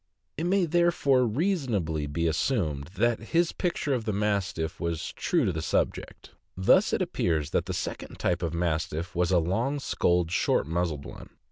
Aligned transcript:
It 0.35 0.45
may 0.45 0.65
therefore 0.65 1.27
reasonably 1.27 2.07
be 2.07 2.25
assumed 2.25 2.85
that 2.97 3.19
his 3.19 3.51
picture 3.51 3.93
of 3.93 4.05
the 4.05 4.11
Mastiff 4.11 4.79
was 4.79 5.11
true 5.13 5.45
to 5.45 5.51
the 5.51 5.61
subject. 5.61 6.31
Thus 6.57 6.91
it 6.91 7.03
appears 7.03 7.51
that 7.51 7.67
the 7.67 7.73
second 7.75 8.17
type 8.17 8.41
of 8.41 8.51
Mastiff 8.51 9.15
was 9.15 9.29
a 9.29 9.37
long 9.37 9.79
skulled, 9.79 10.31
short 10.31 10.65
muzzled 10.65 11.05
one. 11.05 11.29